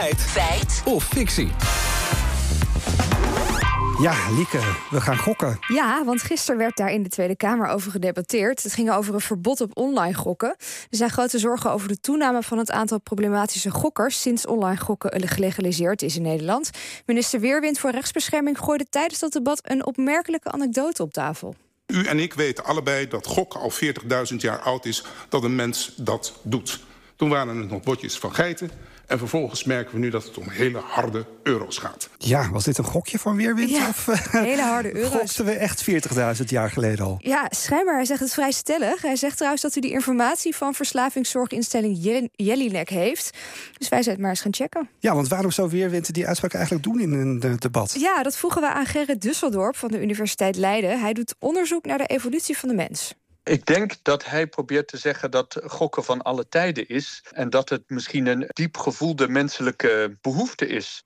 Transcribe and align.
Feit. 0.00 0.20
Feit. 0.20 0.82
Of 0.84 1.04
fictie. 1.04 1.48
Ja, 4.00 4.14
Lieke, 4.36 4.60
we 4.90 5.00
gaan 5.00 5.16
gokken. 5.16 5.58
Ja, 5.68 6.04
want 6.04 6.22
gisteren 6.22 6.58
werd 6.58 6.76
daar 6.76 6.92
in 6.92 7.02
de 7.02 7.08
Tweede 7.08 7.36
Kamer 7.36 7.68
over 7.68 7.90
gedebatteerd. 7.90 8.62
Het 8.62 8.72
ging 8.72 8.90
over 8.90 9.14
een 9.14 9.20
verbod 9.20 9.60
op 9.60 9.70
online 9.76 10.14
gokken. 10.14 10.48
Er 10.90 10.96
zijn 10.96 11.10
grote 11.10 11.38
zorgen 11.38 11.72
over 11.72 11.88
de 11.88 12.00
toename 12.00 12.42
van 12.42 12.58
het 12.58 12.70
aantal 12.70 13.00
problematische 13.00 13.70
gokkers 13.70 14.20
sinds 14.20 14.46
online 14.46 14.80
gokken 14.80 15.28
gelegaliseerd 15.28 16.02
is 16.02 16.16
in 16.16 16.22
Nederland. 16.22 16.70
Minister 17.06 17.40
Weerwind 17.40 17.78
voor 17.78 17.90
Rechtsbescherming 17.90 18.58
gooide 18.58 18.86
tijdens 18.90 19.20
dat 19.20 19.32
debat 19.32 19.60
een 19.62 19.86
opmerkelijke 19.86 20.50
anekdote 20.50 21.02
op 21.02 21.12
tafel. 21.12 21.54
U 21.86 22.04
en 22.04 22.18
ik 22.18 22.34
weten 22.34 22.64
allebei 22.64 23.08
dat 23.08 23.26
gokken 23.26 23.60
al 23.60 23.72
40.000 24.30 24.36
jaar 24.36 24.60
oud 24.60 24.84
is 24.84 25.04
dat 25.28 25.44
een 25.44 25.54
mens 25.54 25.92
dat 25.96 26.32
doet. 26.42 26.80
Toen 27.16 27.28
waren 27.28 27.56
het 27.56 27.70
nog 27.70 27.82
botjes 27.82 28.18
van 28.18 28.34
geiten. 28.34 28.70
En 29.10 29.18
vervolgens 29.18 29.64
merken 29.64 29.94
we 29.94 29.98
nu 30.00 30.10
dat 30.10 30.24
het 30.24 30.38
om 30.38 30.48
hele 30.48 30.78
harde 30.78 31.24
euro's 31.42 31.78
gaat. 31.78 32.08
Ja, 32.18 32.50
was 32.50 32.64
dit 32.64 32.78
een 32.78 32.84
gokje 32.84 33.18
van 33.18 33.36
Weerwind? 33.36 33.70
Ja, 33.70 33.88
of, 33.88 34.08
eh, 34.08 34.42
hele 34.42 34.62
harde 34.62 34.96
euro's. 34.96 35.10
Gokten 35.12 35.44
we 35.44 35.52
echt 35.52 35.82
40.000 35.82 36.50
jaar 36.50 36.70
geleden 36.70 37.04
al? 37.04 37.16
Ja, 37.18 37.46
schijnbaar. 37.50 37.94
Hij 37.94 38.04
zegt 38.04 38.20
het 38.20 38.32
vrij 38.32 38.50
stellig. 38.52 39.02
Hij 39.02 39.16
zegt 39.16 39.34
trouwens 39.36 39.62
dat 39.62 39.72
hij 39.72 39.82
die 39.82 39.90
informatie 39.90 40.56
van 40.56 40.74
verslavingszorginstelling 40.74 41.96
Jel- 42.00 42.28
Jellinek 42.32 42.88
heeft. 42.88 43.30
Dus 43.78 43.88
wij 43.88 44.02
zijn 44.02 44.14
het 44.14 44.20
maar 44.22 44.30
eens 44.30 44.40
gaan 44.40 44.54
checken. 44.54 44.88
Ja, 44.98 45.14
want 45.14 45.28
waarom 45.28 45.50
zou 45.50 45.70
Weerwind 45.70 46.14
die 46.14 46.26
uitspraak 46.26 46.54
eigenlijk 46.54 46.84
doen 46.84 47.00
in 47.00 47.12
een 47.12 47.42
eh, 47.42 47.52
debat? 47.58 47.96
Ja, 47.98 48.22
dat 48.22 48.36
vroegen 48.36 48.60
we 48.60 48.68
aan 48.68 48.86
Gerrit 48.86 49.20
Dusseldorp 49.22 49.76
van 49.76 49.88
de 49.90 50.00
Universiteit 50.02 50.56
Leiden. 50.56 51.00
Hij 51.00 51.12
doet 51.12 51.34
onderzoek 51.38 51.84
naar 51.84 51.98
de 51.98 52.06
evolutie 52.06 52.58
van 52.58 52.68
de 52.68 52.74
mens. 52.74 53.14
Ik 53.50 53.66
denk 53.66 53.94
dat 54.02 54.24
hij 54.24 54.46
probeert 54.46 54.88
te 54.88 54.96
zeggen 54.96 55.30
dat 55.30 55.60
gokken 55.64 56.04
van 56.04 56.22
alle 56.22 56.48
tijden 56.48 56.88
is. 56.88 57.24
En 57.30 57.50
dat 57.50 57.68
het 57.68 57.82
misschien 57.86 58.26
een 58.26 58.44
diep 58.48 58.76
gevoelde 58.76 59.28
menselijke 59.28 60.18
behoefte 60.20 60.66
is. 60.66 61.04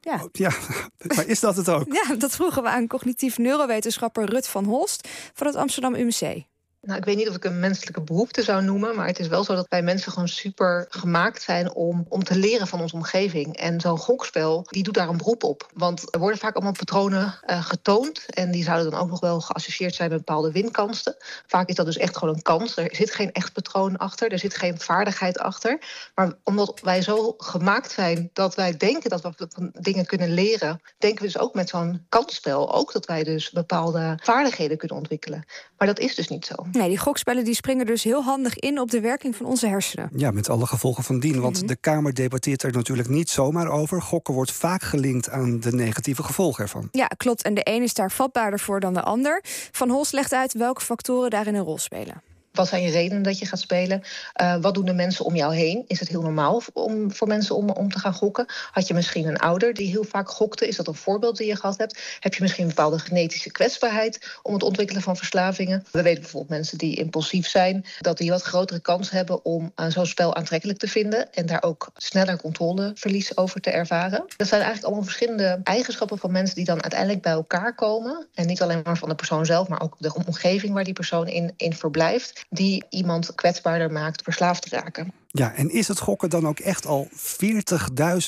Ja. 0.00 0.14
Oh, 0.14 0.28
Ja, 0.32 0.50
maar 1.16 1.26
is 1.26 1.40
dat 1.40 1.56
het 1.56 1.68
ook? 1.68 1.92
ja, 1.92 2.14
dat 2.14 2.30
vroegen 2.30 2.62
we 2.62 2.68
aan 2.68 2.86
cognitief 2.86 3.38
neurowetenschapper 3.38 4.24
Rut 4.24 4.48
van 4.48 4.64
Holst 4.64 5.08
van 5.34 5.46
het 5.46 5.56
Amsterdam 5.56 5.94
UMC. 5.94 6.44
Nou, 6.86 6.98
ik 6.98 7.04
weet 7.04 7.16
niet 7.16 7.28
of 7.28 7.34
ik 7.34 7.44
een 7.44 7.60
menselijke 7.60 8.00
behoefte 8.00 8.42
zou 8.42 8.62
noemen, 8.62 8.96
maar 8.96 9.06
het 9.06 9.18
is 9.18 9.28
wel 9.28 9.44
zo 9.44 9.54
dat 9.54 9.66
wij 9.68 9.82
mensen 9.82 10.12
gewoon 10.12 10.28
super 10.28 10.86
gemaakt 10.88 11.42
zijn 11.42 11.74
om, 11.74 12.06
om 12.08 12.24
te 12.24 12.36
leren 12.36 12.66
van 12.66 12.80
onze 12.80 12.94
omgeving. 12.94 13.56
En 13.56 13.80
zo'n 13.80 13.98
gokspel, 13.98 14.66
die 14.70 14.82
doet 14.82 14.94
daar 14.94 15.08
een 15.08 15.16
beroep 15.16 15.44
op. 15.44 15.70
Want 15.74 16.14
er 16.14 16.18
worden 16.18 16.38
vaak 16.38 16.54
allemaal 16.54 16.72
patronen 16.72 17.38
eh, 17.42 17.64
getoond 17.64 18.26
en 18.26 18.50
die 18.50 18.64
zouden 18.64 18.90
dan 18.90 19.00
ook 19.00 19.08
nog 19.08 19.20
wel 19.20 19.40
geassocieerd 19.40 19.94
zijn 19.94 20.08
met 20.10 20.18
bepaalde 20.18 20.52
winkansen. 20.52 21.16
Vaak 21.46 21.68
is 21.68 21.74
dat 21.74 21.86
dus 21.86 21.96
echt 21.96 22.16
gewoon 22.16 22.34
een 22.34 22.42
kans. 22.42 22.76
Er 22.76 22.94
zit 22.96 23.10
geen 23.10 23.32
echt 23.32 23.52
patroon 23.52 23.96
achter, 23.96 24.32
er 24.32 24.38
zit 24.38 24.56
geen 24.56 24.80
vaardigheid 24.80 25.38
achter. 25.38 25.78
Maar 26.14 26.32
omdat 26.44 26.80
wij 26.82 27.02
zo 27.02 27.34
gemaakt 27.38 27.90
zijn 27.90 28.30
dat 28.32 28.54
wij 28.54 28.76
denken 28.76 29.10
dat 29.10 29.22
we 29.22 29.32
van 29.48 29.72
dingen 29.80 30.06
kunnen 30.06 30.34
leren, 30.34 30.80
denken 30.98 31.20
we 31.20 31.32
dus 31.32 31.38
ook 31.38 31.54
met 31.54 31.68
zo'n 31.68 32.06
kansspel 32.08 32.74
ook 32.74 32.92
dat 32.92 33.06
wij 33.06 33.24
dus 33.24 33.50
bepaalde 33.50 34.18
vaardigheden 34.22 34.76
kunnen 34.76 34.96
ontwikkelen. 34.96 35.44
Maar 35.78 35.86
dat 35.86 35.98
is 35.98 36.14
dus 36.14 36.28
niet 36.28 36.46
zo. 36.46 36.54
Nee, 36.72 36.88
die 36.88 36.98
gokspellen 36.98 37.44
die 37.44 37.54
springen 37.54 37.86
dus 37.86 38.02
heel 38.04 38.22
handig 38.22 38.58
in 38.58 38.80
op 38.80 38.90
de 38.90 39.00
werking 39.00 39.36
van 39.36 39.46
onze 39.46 39.66
hersenen. 39.66 40.10
Ja, 40.14 40.30
met 40.30 40.48
alle 40.48 40.66
gevolgen 40.66 41.04
van 41.04 41.20
dien. 41.20 41.40
Want 41.40 41.56
Mhm. 41.58 41.66
de 41.66 41.76
Kamer 41.76 42.14
debatteert 42.14 42.62
er 42.62 42.72
natuurlijk 42.72 43.08
niet 43.08 43.30
zomaar 43.30 43.68
over. 43.68 44.02
Gokken 44.02 44.34
wordt 44.34 44.52
vaak 44.52 44.82
gelinkt 44.82 45.30
aan 45.30 45.60
de 45.60 45.72
negatieve 45.72 46.22
gevolgen 46.22 46.62
ervan. 46.62 46.88
Ja, 46.92 47.06
klopt. 47.06 47.42
En 47.42 47.54
de 47.54 47.60
een 47.64 47.82
is 47.82 47.94
daar 47.94 48.10
vatbaarder 48.10 48.60
voor 48.60 48.80
dan 48.80 48.94
de 48.94 49.02
ander. 49.02 49.40
Van 49.70 49.90
Holst 49.90 50.12
legt 50.12 50.32
uit 50.32 50.52
welke 50.52 50.80
factoren 50.80 51.30
daarin 51.30 51.54
een 51.54 51.64
rol 51.64 51.78
spelen. 51.78 52.22
Wat 52.52 52.68
zijn 52.68 52.82
je 52.82 52.90
redenen 52.90 53.22
dat 53.22 53.38
je 53.38 53.46
gaat 53.46 53.58
spelen? 53.58 54.02
Uh, 54.40 54.56
wat 54.60 54.74
doen 54.74 54.84
de 54.84 54.92
mensen 54.92 55.24
om 55.24 55.36
jou 55.36 55.54
heen? 55.54 55.84
Is 55.86 56.00
het 56.00 56.08
heel 56.08 56.22
normaal 56.22 56.62
om, 56.72 57.12
voor 57.12 57.28
mensen 57.28 57.56
om, 57.56 57.70
om 57.70 57.90
te 57.90 57.98
gaan 57.98 58.14
gokken? 58.14 58.46
Had 58.70 58.86
je 58.86 58.94
misschien 58.94 59.26
een 59.26 59.38
ouder 59.38 59.74
die 59.74 59.88
heel 59.88 60.04
vaak 60.04 60.30
gokte? 60.30 60.68
Is 60.68 60.76
dat 60.76 60.86
een 60.86 60.94
voorbeeld 60.94 61.36
die 61.36 61.46
je 61.46 61.56
gehad 61.56 61.78
hebt? 61.78 62.18
Heb 62.20 62.34
je 62.34 62.42
misschien 62.42 62.62
een 62.62 62.74
bepaalde 62.74 62.98
genetische 62.98 63.50
kwetsbaarheid 63.52 64.38
om 64.42 64.52
het 64.52 64.62
ontwikkelen 64.62 65.02
van 65.02 65.16
verslavingen? 65.16 65.84
We 65.90 66.02
weten 66.02 66.20
bijvoorbeeld 66.20 66.52
mensen 66.52 66.78
die 66.78 66.96
impulsief 66.96 67.48
zijn, 67.48 67.84
dat 68.00 68.18
die 68.18 68.30
wat 68.30 68.42
grotere 68.42 68.80
kans 68.80 69.10
hebben 69.10 69.44
om 69.44 69.72
uh, 69.76 69.86
zo'n 69.88 70.06
spel 70.06 70.36
aantrekkelijk 70.36 70.78
te 70.78 70.88
vinden 70.88 71.32
en 71.32 71.46
daar 71.46 71.62
ook 71.62 71.90
sneller 71.96 72.36
controleverlies 72.36 73.36
over 73.36 73.60
te 73.60 73.70
ervaren. 73.70 74.24
Dat 74.36 74.48
zijn 74.48 74.60
eigenlijk 74.60 74.84
allemaal 74.84 75.04
verschillende 75.04 75.60
eigenschappen 75.64 76.18
van 76.18 76.32
mensen 76.32 76.56
die 76.56 76.64
dan 76.64 76.82
uiteindelijk 76.82 77.22
bij 77.22 77.32
elkaar 77.32 77.74
komen. 77.74 78.26
En 78.34 78.46
niet 78.46 78.62
alleen 78.62 78.80
maar 78.84 78.98
van 78.98 79.08
de 79.08 79.14
persoon 79.14 79.46
zelf, 79.46 79.68
maar 79.68 79.82
ook 79.82 79.96
de 79.98 80.14
omgeving 80.26 80.72
waar 80.72 80.84
die 80.84 80.92
persoon 80.92 81.28
in, 81.28 81.52
in 81.56 81.74
verblijft 81.74 82.41
die 82.50 82.84
iemand 82.90 83.34
kwetsbaarder 83.34 83.92
maakt 83.92 84.22
verslaafd 84.22 84.62
te 84.62 84.76
raken. 84.76 85.12
Ja, 85.28 85.54
en 85.54 85.70
is 85.70 85.88
het 85.88 85.98
gokken 85.98 86.30
dan 86.30 86.46
ook 86.46 86.58
echt 86.58 86.86
al 86.86 87.08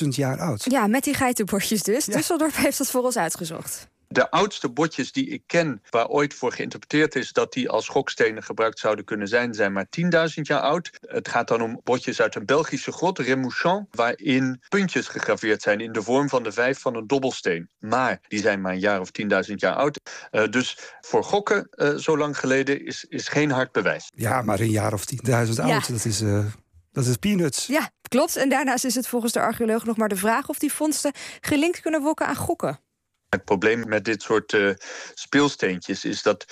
40.000 0.03 0.07
jaar 0.09 0.39
oud? 0.39 0.65
Ja, 0.71 0.87
met 0.87 1.03
die 1.03 1.13
geitenbordjes 1.13 1.83
dus. 1.83 2.05
Ja. 2.05 2.19
Düsseldorf 2.19 2.55
heeft 2.55 2.77
dat 2.77 2.91
voor 2.91 3.03
ons 3.03 3.17
uitgezocht. 3.17 3.87
De 4.15 4.31
oudste 4.31 4.69
botjes 4.69 5.11
die 5.11 5.27
ik 5.27 5.43
ken, 5.45 5.81
waar 5.89 6.07
ooit 6.07 6.33
voor 6.33 6.51
geïnterpreteerd 6.51 7.15
is 7.15 7.31
dat 7.31 7.53
die 7.53 7.69
als 7.69 7.87
gokstenen 7.87 8.43
gebruikt 8.43 8.79
zouden 8.79 9.05
kunnen 9.05 9.27
zijn, 9.27 9.53
zijn 9.53 9.73
maar 9.73 9.85
10.000 9.99 10.41
jaar 10.41 10.59
oud. 10.59 10.89
Het 11.01 11.27
gaat 11.27 11.47
dan 11.47 11.61
om 11.61 11.81
botjes 11.83 12.21
uit 12.21 12.35
een 12.35 12.45
Belgische 12.45 12.91
grot, 12.91 13.19
Remouchon, 13.19 13.87
waarin 13.91 14.61
puntjes 14.69 15.07
gegraveerd 15.07 15.61
zijn 15.61 15.79
in 15.79 15.91
de 15.91 16.01
vorm 16.01 16.29
van 16.29 16.43
de 16.43 16.51
vijf 16.51 16.79
van 16.79 16.95
een 16.95 17.07
dobbelsteen. 17.07 17.69
Maar 17.79 18.19
die 18.27 18.39
zijn 18.39 18.61
maar 18.61 18.71
een 18.73 18.79
jaar 18.79 18.99
of 18.99 19.09
10.000 19.21 19.53
jaar 19.55 19.75
oud. 19.75 19.99
Uh, 20.31 20.47
dus 20.47 20.77
voor 21.01 21.23
gokken 21.23 21.67
uh, 21.71 21.95
zo 21.95 22.17
lang 22.17 22.39
geleden 22.39 22.85
is, 22.85 23.05
is 23.09 23.27
geen 23.27 23.51
hard 23.51 23.71
bewijs. 23.71 24.11
Ja, 24.15 24.41
maar 24.41 24.59
een 24.59 24.69
jaar 24.69 24.93
of 24.93 25.03
10.000 25.25 25.29
oud, 25.29 25.55
Ja. 25.55 25.79
dat 25.87 26.05
is... 26.05 26.21
Uh... 26.21 26.45
Dat 26.91 27.05
is 27.05 27.15
peanuts. 27.15 27.65
Ja, 27.65 27.89
klopt. 28.09 28.35
En 28.35 28.49
daarnaast 28.49 28.85
is 28.85 28.95
het 28.95 29.07
volgens 29.07 29.33
de 29.33 29.39
archeoloog 29.39 29.85
nog 29.85 29.97
maar 29.97 30.09
de 30.09 30.15
vraag 30.15 30.49
of 30.49 30.59
die 30.59 30.73
vondsten 30.73 31.11
gelinkt 31.41 31.79
kunnen 31.79 32.01
worden 32.01 32.27
aan 32.27 32.35
gokken. 32.35 32.79
Het 33.29 33.45
probleem 33.45 33.87
met 33.87 34.05
dit 34.05 34.21
soort 34.21 34.53
uh, 34.53 34.73
speelsteentjes 35.13 36.05
is 36.05 36.21
dat. 36.21 36.45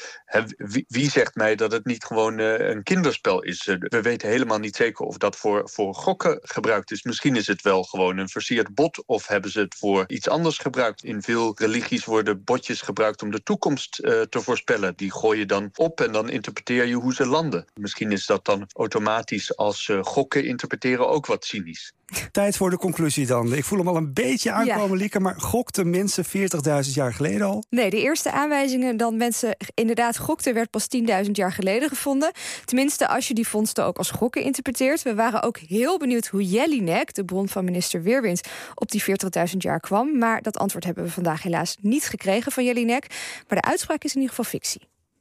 Wie, 0.88 1.10
zegt 1.10 1.36
mij 1.36 1.56
dat 1.56 1.72
het 1.72 1.86
niet 1.86 2.04
gewoon 2.04 2.40
uh, 2.40 2.70
een 2.70 2.84
kinderspel 2.84 3.44
is? 3.44 3.68
Uh, 3.68 3.76
we 3.80 4.02
weten 4.02 4.30
helemaal 4.30 4.60
niet 4.60 4.76
zeker 4.76 5.06
of 5.06 5.18
dat 5.18 5.36
voor, 5.36 5.70
voor 5.70 5.96
gokken 5.96 6.40
gebruikt 6.42 6.92
is. 6.92 7.04
Misschien 7.04 7.36
is 7.36 7.48
het 7.48 7.62
wel 7.62 7.84
gewoon 7.84 8.18
een 8.18 8.30
versierd 8.30 8.76
bot, 8.76 9.04
of 9.06 9.28
hebben 9.28 9.52
ze 9.52 9.60
het 9.60 9.76
voor 9.76 10.04
iets 10.08 10.30
anders 10.30 10.58
gebruikt. 10.58 11.04
In 11.04 11.22
veel 11.22 11.54
religies 11.58 12.06
worden 12.06 12.44
botjes 12.44 12.82
gebruikt 12.82 13.22
om 13.22 13.32
de 13.32 13.44
toekomst 13.44 13.96
te 13.96 14.42
voorspellen. 14.42 14.94
Die 14.96 15.12
gooi 15.12 15.40
je 15.40 15.46
dan 15.46 15.70
op 15.76 16.02
en 16.02 16.12
dan 16.12 16.30
interpreteer 16.30 16.86
je 16.86 16.96
hoe 16.96 17.14
ze 17.14 17.26
landen. 17.26 17.66
Misschien 17.74 18.12
is 18.12 18.26
dat 18.26 18.46
dan 18.46 18.68
automatisch 18.74 19.58
als 19.58 19.92
gokken 20.02 20.46
interpreteren 20.46 21.10
ook 21.10 21.26
wat 21.26 21.46
cynisch. 21.46 21.94
Tijd 22.32 22.58
voor 22.58 22.70
de 22.70 22.78
conclusie 22.78 23.26
dan. 23.26 23.54
Ik 23.54 23.64
voel 23.64 23.78
hem 23.78 23.88
al 23.88 23.96
een 23.96 24.14
beetje 24.14 24.52
aankomen, 24.52 24.90
ja. 24.90 24.96
Lieke, 24.96 25.20
maar 25.20 25.40
gokten 25.40 25.90
mensen 25.90 26.26
40.000 26.26 26.94
jaar 26.94 27.14
geleden 27.14 27.48
al? 27.48 27.64
Nee, 27.70 27.90
de 27.90 28.02
eerste 28.02 28.32
aanwijzingen 28.32 28.98
dat 28.98 29.14
mensen 29.14 29.58
inderdaad 29.74 30.18
gokten... 30.18 30.54
werd 30.54 30.70
pas 30.70 30.88
10.000 31.26 31.32
jaar 31.32 31.52
geleden 31.52 31.90
gevonden. 31.90 32.32
Tenminste, 32.66 33.08
als 33.08 33.28
je 33.28 33.34
die 33.34 33.48
vondsten 33.48 33.86
ook 33.86 33.98
als 33.98 34.12
gokken 34.12 34.42
interpreteert. 34.44 35.02
We 35.02 35.16
waren 35.16 35.44
ook 35.44 35.58
heel 35.58 35.98
benieuwd 35.98 36.28
hoe 36.28 36.44
Jellinek, 36.44 37.14
de 37.14 37.26
bron 37.26 37.50
van 37.50 37.66
minister 37.66 38.04
Weerwind... 38.04 38.42
op 38.76 38.92
die 38.92 39.04
40.000 39.04 39.58
jaar 39.58 39.80
kwam. 39.80 40.18
Maar 40.18 40.42
dat 40.42 40.58
antwoord 40.58 40.86
hebben 40.86 41.04
we 41.04 41.12
vandaag 41.12 41.44
helaas 41.44 41.78
niet 41.82 42.08
gekregen 42.08 42.52
van 42.52 42.64
Jellinek. 42.64 43.08
Maar 43.48 43.62
de 43.62 43.68
uitspraak 43.68 44.04
is 44.04 44.16
in 44.16 44.22
ieder 44.22 44.36
geval 44.36 44.52
fictie. 44.52 44.93